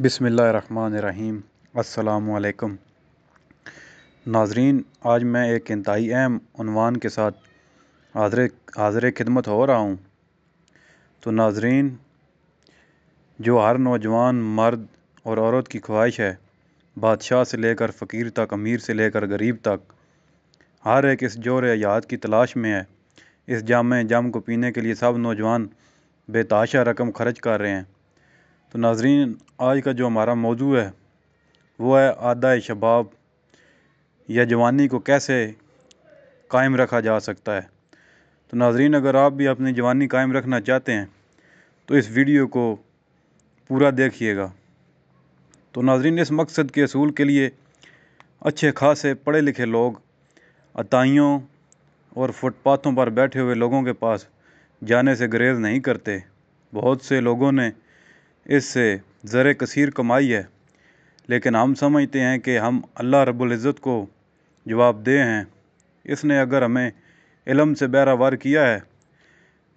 [0.00, 1.40] بسم اللہ الرحمن الرحیم۔
[1.74, 2.76] السلام علیکم۔
[4.26, 7.36] ناظرین، آج میں ایک انتہائی اہم عنوان کے ساتھ
[8.14, 8.44] حاضر
[8.76, 9.96] حاضر خدمت ہو رہا ہوں۔
[11.20, 11.94] تو ناظرین،
[13.38, 14.82] جو ہر نوجوان مرد
[15.22, 16.34] اور عورت کی خواہش ہے،
[17.00, 19.92] بادشاہ سے لے کر فقیر تک، امیر سے لے کر غریب تک،
[20.84, 22.82] ہر ایک اس جور حیات کی تلاش میں ہے۔
[23.46, 25.66] اس جامع جام کو پینے کے لیے سب نوجوان
[26.28, 27.82] بے تاشا رقم خرچ کر رہے ہیں۔
[28.70, 30.90] تو ناظرین، آج کا جو ہمارا موضوع ہے،
[31.78, 33.04] وہ ہے آدھا شباب
[34.28, 35.52] یا جوانی کو کیسے
[36.48, 37.76] قائم رکھا جا سکتا ہے۔
[38.48, 41.04] تو ناظرین، اگر آپ بھی اپنی جوانی قائم رکھنا چاہتے ہیں،
[41.86, 42.76] تو اس ویڈیو کو
[43.68, 44.50] پورا دیکھیے گا۔
[45.72, 47.50] تو ناظرین، اس مقصد کے اصول کے لیے
[48.40, 49.92] اچھے خاصے پڑھے لکھے لوگ
[50.74, 51.40] عطائیوں
[52.10, 54.26] اور فٹ پاتھوں پر بیٹھے ہوئے لوگوں کے پاس
[54.86, 56.18] جانے سے گریز نہیں کرتے۔
[56.74, 57.70] بہت سے لوگوں نے
[58.46, 60.42] اس سے زر کثیر کمائی ہے۔
[61.26, 64.06] لیکن ہم سمجھتے ہیں کہ ہم اللہ رب العزت کو
[64.66, 65.44] جواب دہ ہیں۔
[66.04, 66.90] اس نے اگر ہمیں
[67.46, 68.78] علم سے بیراوار کیا ہے،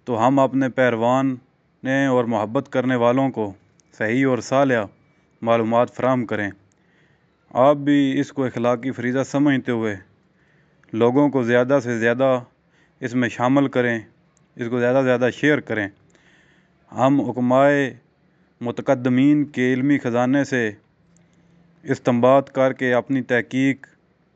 [0.04, 1.36] تو ہم اپنے پیروان
[1.82, 3.52] نے اور محبت کرنے والوں کو
[3.98, 4.82] صحیح اور صالح
[5.42, 6.50] معلومات فراہم کریں۔
[7.50, 9.96] آپ بھی اس کو اخلاقی فریضہ سمجھتے ہوئے
[10.92, 12.40] لوگوں کو زیادہ سے زیادہ
[13.00, 14.00] اس میں شامل کریں،
[14.56, 15.88] اس کو زیادہ سے زیادہ شیئر کریں۔
[16.92, 17.94] ہم حکمائے
[18.60, 20.70] متقدمین کے علمی خزانے سے
[21.82, 23.86] استمباد کر کے اپنی تحقیق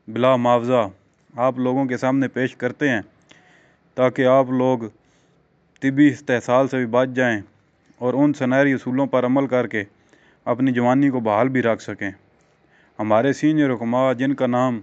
[0.07, 0.87] بلا معاوضہ
[1.35, 3.01] آپ لوگوں کے سامنے پیش کرتے ہیں
[3.93, 4.79] تاکہ آپ لوگ
[5.81, 7.41] طبی استحصال سے بھی بچ جائیں
[7.97, 9.83] اور ان سنہری اصولوں پر عمل کر کے
[10.45, 12.11] اپنی جوانی کو بحال بھی رکھ سکیں۔
[12.99, 14.79] ہمارے سینئر حکمہ جن کا نام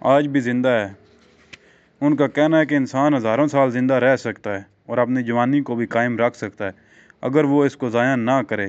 [0.00, 0.88] آج بھی زندہ ہے،
[2.00, 5.60] ان کا کہنا ہے کہ انسان ہزاروں سال زندہ رہ سکتا ہے اور اپنی جوانی
[5.60, 6.93] کو بھی قائم رکھ سکتا ہے۔
[7.24, 8.66] اگر وہ اس کو ضائع نہ کرے۔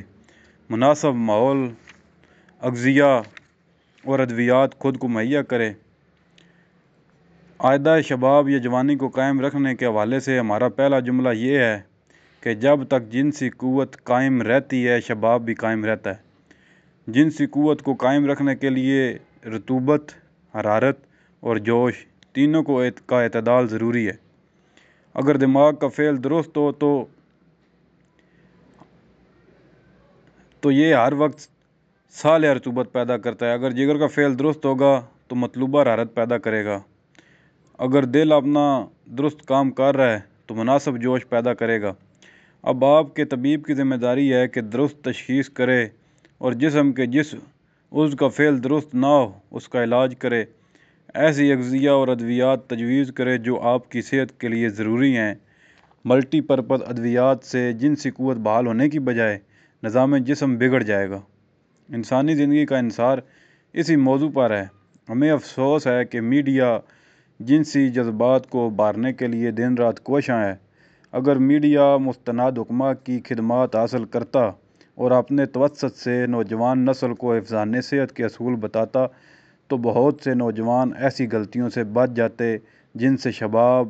[0.69, 1.69] مناسب ماحول،
[2.61, 3.03] اغذیہ
[4.03, 5.73] اور ادویات خود کو مہیا کرے۔
[7.59, 11.81] آئدہ شباب یا جوانی کو قائم رکھنے کے حوالے سے ہمارا پہلا جملہ یہ ہے
[12.41, 16.15] کہ جب تک جنسی قوت قائم رہتی ہے، شباب بھی قائم رہتا ہے۔
[17.07, 20.11] جنسی قوت کو قائم رکھنے کے لیے رتوبت
[20.55, 20.99] حرارت
[21.39, 24.13] اور جوش تینوں کو کا اعتدال ضروری ہے۔
[25.13, 27.05] اگر دماغ کا فعل درست ہو تو
[30.65, 31.47] تو یہ ہر وقت
[32.11, 36.37] سال رتوبت پیدا کرتا ہے۔ اگر جگر کا فعل درست ہوگا تو مطلوبہ حرارت پیدا
[36.37, 36.79] کرے گا۔
[37.77, 41.93] اگر دل اپنا درست کام کر رہا ہے تو مناسب جوش پیدا کرے گا۔
[42.61, 45.87] اب آپ کے طبیب کی ذمہ داری ہے کہ درست تشخیص کرے
[46.37, 47.35] اور جسم کے جس
[47.91, 50.45] عز کا فعل درست نہ ہو اس کا علاج کرے۔
[51.13, 55.35] ایسی اغذیہ اور ادویات تجویز کرے جو آپ کی صحت کے لیے ضروری ہیں۔
[56.05, 59.54] ملٹی پرپز ادویات سے جنسی قوت بحال ہونے کی بجائے
[59.85, 61.19] نظام جسم بگڑ جائے گا۔
[61.89, 63.17] انسانی زندگی کا انصار
[63.73, 64.65] اسی موضوع پر ہے۔
[65.09, 66.79] ہمیں افسوس ہے کہ میڈیا
[67.39, 70.55] جنسی جذبات کو بارنے کے لیے دن رات کوشاں ہے۔
[71.11, 74.39] اگر میڈیا مستند حکمہ کی خدمات حاصل کرتا
[74.95, 79.05] اور اپنے توسط سے نوجوان نسل کو حفظان صحت کے اصول بتاتا،
[79.67, 82.57] تو بہت سے نوجوان ایسی غلطیوں سے بچ جاتے
[82.95, 83.89] جن سے شباب،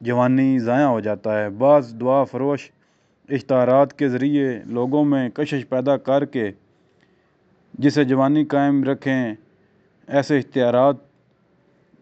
[0.00, 2.70] جوانی ضائع ہو جاتا ہے۔ بعض دعا فروش
[3.28, 6.50] اشتہارات کے ذریعے لوگوں میں کشش پیدا کر کے
[7.74, 9.34] جسے جوانی قائم رکھیں،
[10.06, 10.96] ایسے اشتہارات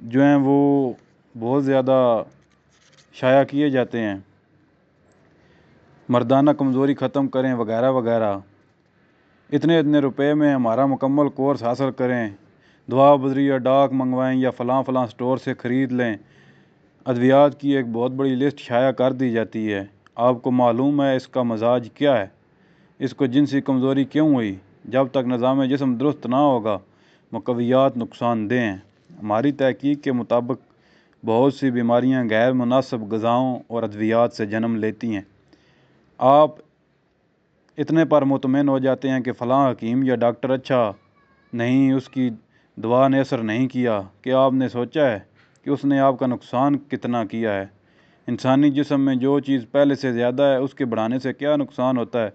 [0.01, 0.93] جو ہیں وہ
[1.39, 2.23] بہت زیادہ
[3.13, 4.17] شائع کیے جاتے ہیں۔
[6.09, 8.39] مردانہ کمزوری ختم کریں، وغیرہ وغیرہ۔
[9.53, 12.31] اتنے اتنے روپے میں ہمارا مکمل کورس حاصل کریں۔
[12.91, 16.17] دعا بدری یا ڈاک منگوائیں یا فلاں فلاں سٹور سے خرید لیں۔
[17.05, 19.85] ادویات کی ایک بہت بڑی لسٹ شائع کر دی جاتی ہے۔
[20.17, 22.27] آپ کو معلوم ہے اس کا مزاج کیا ہے؟
[22.99, 26.79] اس کو جنسی کمزوری کیوں ہوئی؟ جب تک نظام جسم درست نہ ہوگا،
[27.33, 28.77] مقویات نقصان دہ ہیں۔
[29.23, 30.61] ہماری تحقیق کے مطابق
[31.27, 35.23] بہت سی بیماریاں غیر مناسب غذاؤں اور ادویات سے جنم لیتی ہیں۔
[36.19, 36.51] آپ
[37.79, 40.93] اتنے پر مطمئن ہو جاتے ہیں کہ فلاں حکیم یا ڈاکٹر اچھا
[41.53, 42.31] نہیں، اس کی
[42.77, 45.19] دعا نے اثر نہیں کیا۔ کہ آپ نے سوچا ہے
[45.65, 47.76] کہ اس نے آپ کا نقصان کتنا کیا ہے؟
[48.27, 51.97] انسانی جسم میں جو چیز پہلے سے زیادہ ہے، اس کے بڑھانے سے کیا نقصان
[51.97, 52.31] ہوتا ہے؟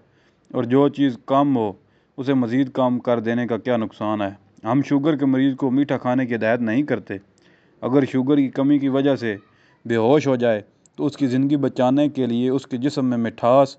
[0.52, 1.72] اور جو چیز کم ہو،
[2.16, 4.30] اسے مزید کم کر دینے کا کیا نقصان ہے؟
[4.66, 7.14] ہم شوگر کے مریض کو میٹھا کھانے کی ہدایت نہیں کرتے۔
[7.80, 9.36] اگر شوگر کی کمی کی وجہ سے
[9.84, 10.60] بے ہوش ہو جائے،
[10.96, 13.76] تو اس کی زندگی بچانے کے لیے اس کے جسم میں مٹھاس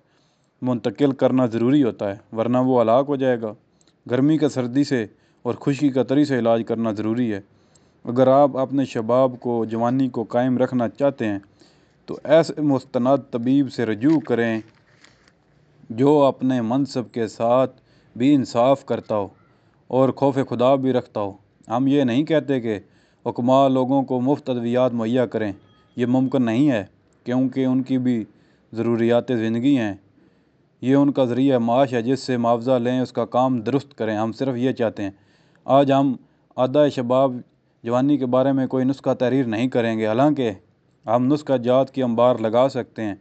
[0.62, 3.54] منتقل کرنا ضروری ہوتا ہے، ورنہ وہ ہلاک ہو جائے گا۔
[4.12, 5.06] گرمی کا سردی سے
[5.42, 7.42] اور خشکی کا تری سے علاج کرنا ضروری ہے۔
[8.06, 11.40] اگر آپ اپنے شباب کو، جوانی کو قائم رکھنا چاہتے ہیں
[12.06, 14.62] تو ایسے مستند طبیب سے رجوع کریں
[15.90, 17.82] جو اپنے منصب کے ساتھ
[18.16, 19.28] بھی انصاف کرتا ہو
[19.88, 21.32] اور خوف خدا بھی رکھتا ہو۔
[21.68, 22.80] ہم یہ نہیں کہتے کہ
[23.26, 25.52] حکماء لوگوں کو مفت ادویات مہیا کریں،
[25.96, 26.86] یہ ممکن نہیں ہے،
[27.24, 28.24] کیونکہ ان کی بھی
[28.74, 29.94] ضروریات زندگی ہیں۔
[30.82, 34.18] یہ ان کا ذریعہ معاش ہے جس سے معاوضہ لیں، اس کا کام درست کریں۔
[34.18, 35.12] ہم صرف یہ چاہتے ہیں،
[35.66, 36.16] آج ہم
[36.56, 37.36] آدھا شباب
[37.84, 40.52] جوانی کے بارے میں کوئی نسخہ تحریر نہیں کریں گے۔ حالانکہ
[41.06, 43.16] ہم نسخہ جات کی انبار لگا سکتے ہیں۔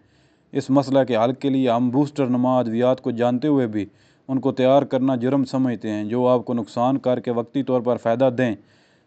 [0.52, 3.86] اس مسئلہ کے حل کے لیے ہم بوسٹر نما ادویات کو جانتے ہوئے بھی
[4.28, 7.80] ان کو تیار کرنا جرم سمجھتے ہیں، جو آپ کو نقصان کر کے وقتی طور
[7.80, 8.54] پر فائدہ دیں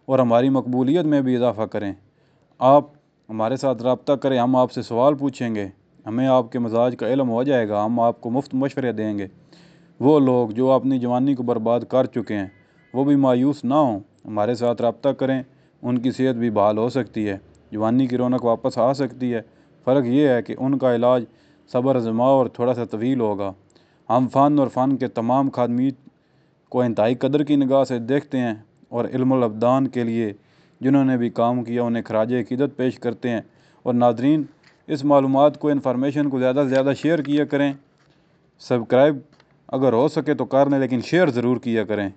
[0.06, 1.94] اور ہماری مقبولیت میں بھی اضافہ کریں۔
[2.60, 2.86] آپ
[3.30, 5.68] ہمارے ساتھ رابطہ کریں، ہم آپ سے سوال پوچھیں گے۔
[6.06, 9.18] ہمیں آپ کے مزاج کا علم ہو جائے گا، ہم آپ کو مفت مشورے دیں
[9.18, 9.28] گے۔
[10.00, 12.48] وہ لوگ جو اپنی جوانی کو برباد کر چکے ہیں،
[12.94, 15.44] وہ بھی مایوس نہ ہوں۔ ہمارے ساتھ رابطہ کریں،
[15.82, 17.38] ان کی صحت بھی بحال ہو سکتی ہے۔
[17.76, 19.42] جوانی کی رونق واپس آ سکتی ہے۔
[19.86, 21.24] فرق یہ ہے کہ ان کا علاج
[21.72, 23.54] صبر زما اور تھوڑا سا طویل ہوگا۔
[24.10, 25.96] ہم فن اور فن کے تمام خادمیت
[26.70, 28.54] کو انتہائی قدر کی نگاہ سے دیکھتے ہیں
[28.90, 30.34] اور علم الابدان کے لیے
[30.82, 33.42] جنہوں نے بھی کام کیا، انہیں خراج عقیدت پیش کرتے ہیں۔
[33.84, 34.44] اور ناظرین،
[34.88, 37.74] اس معلومات کو انفارمیشن کو زیادہ سے زیادہ شیئر کیا کریں۔
[38.60, 39.18] سبسکرائب
[39.68, 42.10] اگر ہو سکے تو کر لیں، لیکن شیئر ضرور کیا کریں۔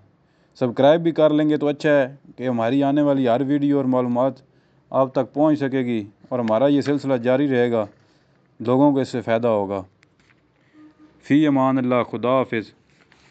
[0.59, 3.85] سبسکرائب بھی کر لیں گے تو اچھا ہے کہ ہماری آنے والی ہر ویڈیو اور
[3.85, 4.33] معلومات
[4.90, 7.87] آپ تک پہنچ سکے گی اور ہمارا یہ سلسلہ جاری رہے گا،
[8.61, 9.82] لوگوں کو اس سے فائدہ ہوگا۔
[11.23, 12.73] فی امان اللہ، خدا حافظ۔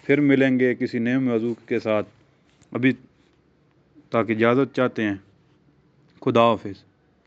[0.04, 2.08] پھر ملیں گے کسی نئے موضوع کے ساتھ۔
[2.72, 2.92] ابھی
[4.10, 5.16] تک اجازت چاہتے ہیں۔
[6.22, 6.87] خدا حافظ۔